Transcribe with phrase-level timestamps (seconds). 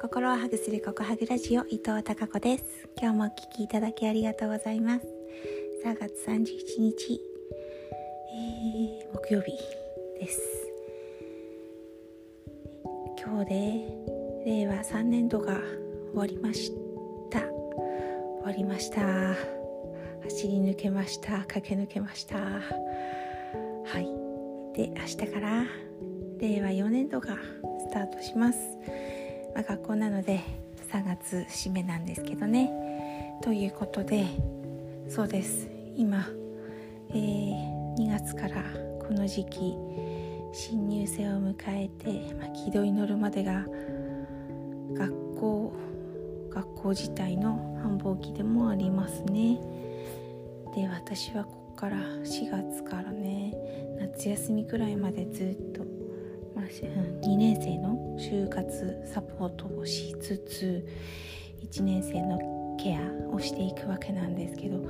[0.00, 2.64] 心をハグするココハグラジオ伊藤孝子です。
[2.98, 5.06] 今日もお聞きいただきありがとうございます。
[5.84, 7.20] 3月31日、
[8.32, 9.52] えー、木曜日
[10.18, 10.40] です。
[13.22, 13.54] 今日で
[14.46, 15.58] 令和3年度が
[16.12, 16.72] 終わりまし
[17.28, 17.40] た。
[17.40, 17.48] 終
[18.42, 19.02] わりました。
[20.22, 21.40] 走り抜けました。
[21.40, 22.38] 駆け抜けました。
[22.38, 22.60] は
[23.98, 24.06] い。
[24.74, 25.66] で明日から
[26.38, 27.36] 令和4年度が
[27.80, 28.58] スタートします。
[29.54, 30.40] まあ、学校なので
[30.92, 33.38] 3月締めなんですけどね。
[33.42, 34.26] ということで
[35.08, 35.68] そうです。
[35.96, 36.26] 今、
[37.10, 38.62] えー、2月から
[39.06, 39.74] この時期
[40.52, 43.66] 新入生を迎えて、まあ、軌道に乗るまでが
[44.94, 45.72] 学校
[46.50, 49.60] 学校自体の繁忙期でもありますね。
[50.74, 53.54] で私はここから4月からね
[53.98, 55.84] 夏休みくらいまでずっと、
[56.70, 60.88] 2年生の就活サポートをしつつ
[61.64, 64.88] 1年生のケアをしていくわけなんですけど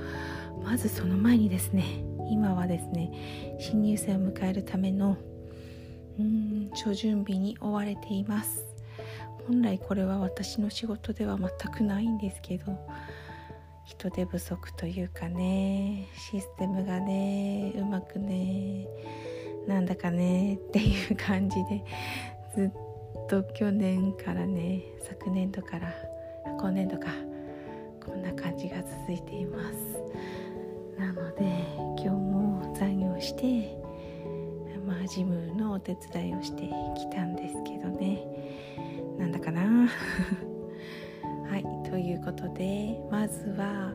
[0.62, 1.84] まずその前にですね
[2.30, 5.16] 今はですね新入生を迎えるための
[6.18, 8.70] うん初準備に追われています。
[9.46, 12.78] 本来これは私の仕事では全くないんですけど
[13.84, 18.86] 人手不足というかねシステムがねうまくね
[19.66, 21.84] なんだかねっていう感じで
[22.54, 25.92] ずっと去年からね昨年度から
[26.58, 27.08] 今年度か
[28.04, 30.00] こんな感じが続いています。
[30.98, 31.44] なので
[31.96, 33.78] 今日も残業して
[34.86, 36.62] まあジムのお手伝いをして
[36.98, 38.26] きたんですけどね。
[39.18, 39.88] なんだかな。
[41.48, 43.92] はいということでまずは、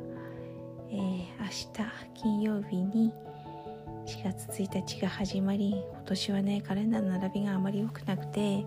[0.90, 3.12] えー、明日金曜日に
[4.34, 8.66] 月1日が始まり今年はねカレンダーの並びがあまり良くなくて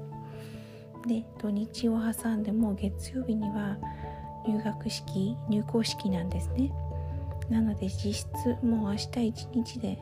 [1.04, 3.76] で土日を挟んでも月曜日には
[4.46, 6.72] 入学式入校式なんですね。
[7.50, 8.28] なので実質
[8.62, 9.98] もう明日一日で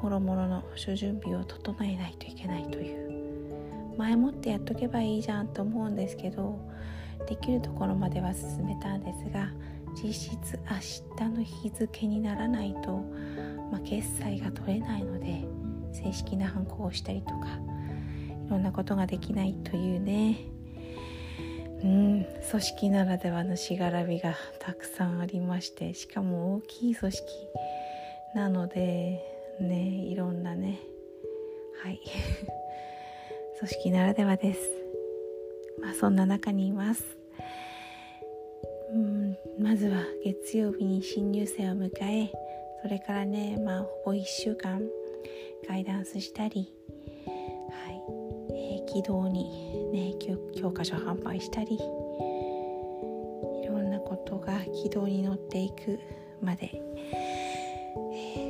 [0.00, 3.08] もろもろの諸準備を整えないといけないという。
[3.96, 6.56] 前もってやっとけばいいじゃんと思うんですけど
[7.28, 9.50] できるところまでは進めたんですが
[10.00, 13.02] 実質明日の日付にならないと
[13.70, 15.44] まあ、決済が取れないので
[15.92, 17.46] 正式な犯行をしたりとか
[18.46, 20.38] いろんなことができないというね。
[21.82, 27.24] うん組織ならではのしがらみがたくさんありましてしかも大きい組織
[28.34, 29.22] なので
[29.60, 30.80] ねいろんなね。
[31.82, 32.00] はい。
[33.60, 34.70] 組織ならではです。
[35.80, 37.18] まあそんな中にいます。
[38.92, 42.32] うんまずは月曜日に新入生を迎え
[42.82, 44.82] それからねまあほぼ1週間
[45.68, 46.72] ガイダンスしたり
[47.26, 48.02] はい、
[48.52, 50.14] えー、軌道にね
[50.56, 51.78] 教科書販売したりい
[53.66, 55.98] ろんなことが軌道に乗っていく
[56.40, 56.80] まで、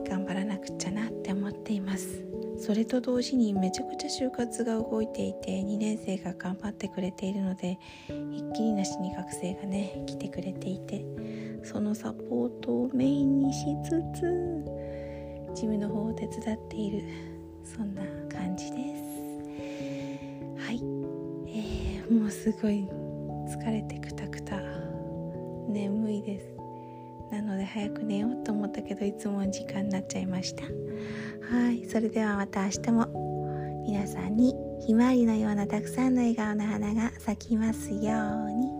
[0.08, 2.24] 頑張らなくちゃなって思っています。
[2.58, 7.78] それと同時にめちゃくちゃ就活が動いていて2年生が頑張ってくれているので
[8.08, 11.04] ひっきりなしに学生がね来てくれていて
[11.62, 14.64] そのサポートをメインにしつつ
[15.54, 17.04] ジムの方を手伝っている
[17.62, 19.08] そんな感じです。
[20.64, 20.82] はい、
[21.46, 22.88] えー、もうすごい
[23.48, 24.60] 疲れてくたくた。
[25.68, 26.57] 眠いです。
[27.30, 30.64] なので早く寝ようと思ったけどいつも時間になっちゃいました。
[30.64, 38.77] はいそれではまた明日も皆さんにひまわりのようなたくさんの笑顔の花が咲きますように。